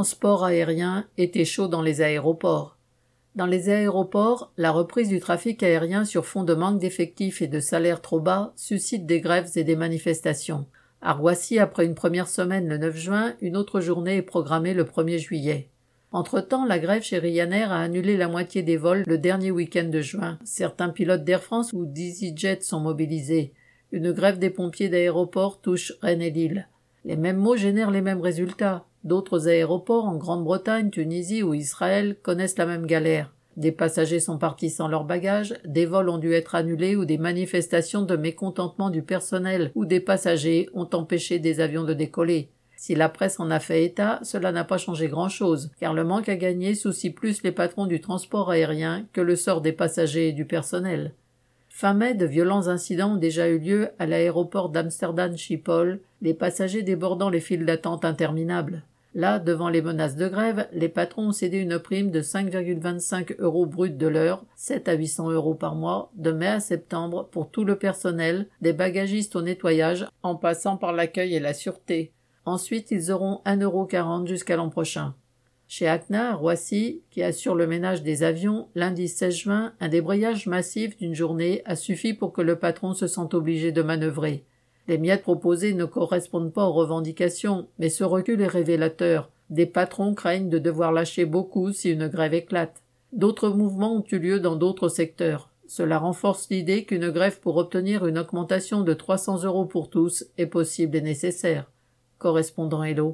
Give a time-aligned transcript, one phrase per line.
[0.00, 2.78] transport aérien, été chaud dans les aéroports.
[3.34, 7.60] Dans les aéroports, la reprise du trafic aérien sur fond de manque d'effectifs et de
[7.60, 10.64] salaires trop bas suscite des grèves et des manifestations.
[11.02, 14.84] À Roissy, après une première semaine le 9 juin, une autre journée est programmée le
[14.84, 15.68] 1er juillet.
[16.12, 20.00] Entre-temps, la grève chez Ryanair a annulé la moitié des vols le dernier week-end de
[20.00, 20.38] juin.
[20.44, 23.52] Certains pilotes d'Air France ou d'EasyJet sont mobilisés.
[23.92, 26.68] Une grève des pompiers d'aéroport touche Rennes et Lille.
[27.04, 28.86] Les mêmes mots génèrent les mêmes résultats.
[29.02, 33.32] D'autres aéroports en Grande-Bretagne, Tunisie ou Israël connaissent la même galère.
[33.56, 37.18] Des passagers sont partis sans leurs bagages, des vols ont dû être annulés ou des
[37.18, 42.50] manifestations de mécontentement du personnel ou des passagers ont empêché des avions de décoller.
[42.76, 46.28] Si la presse en a fait état, cela n'a pas changé grand-chose, car le manque
[46.28, 50.32] à gagner soucie plus les patrons du transport aérien que le sort des passagers et
[50.32, 51.12] du personnel.
[51.68, 57.30] Fin mai, de violents incidents ont déjà eu lieu à l'aéroport d'Amsterdam-Schiphol, les passagers débordant
[57.30, 58.82] les files d'attente interminables.
[59.14, 63.66] Là, devant les menaces de grève, les patrons ont cédé une prime de 5,25 euros
[63.66, 67.64] brut de l'heure, 7 à 800 euros par mois, de mai à septembre pour tout
[67.64, 72.12] le personnel, des bagagistes au nettoyage, en passant par l'accueil et la sûreté.
[72.44, 75.14] Ensuite, ils auront 1,40 euro jusqu'à l'an prochain.
[75.66, 80.96] Chez Acna, Roissy, qui assure le ménage des avions, lundi 16 juin, un débrayage massif
[80.96, 84.44] d'une journée a suffi pour que le patron se sente obligé de manœuvrer.
[84.90, 89.30] Les miettes proposées ne correspondent pas aux revendications, mais ce recul est révélateur.
[89.48, 92.82] Des patrons craignent de devoir lâcher beaucoup si une grève éclate.
[93.12, 95.48] D'autres mouvements ont eu lieu dans d'autres secteurs.
[95.68, 100.46] Cela renforce l'idée qu'une grève pour obtenir une augmentation de 300 euros pour tous est
[100.46, 101.70] possible et nécessaire.
[102.18, 103.08] Correspondant Hello.